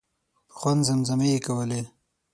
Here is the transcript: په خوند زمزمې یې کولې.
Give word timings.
په 0.49 0.53
خوند 0.59 0.81
زمزمې 0.87 1.27
یې 1.33 1.39
کولې. 1.45 1.81